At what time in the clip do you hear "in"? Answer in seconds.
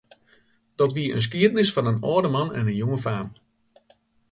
1.15-1.23, 1.91-2.03, 2.73-2.79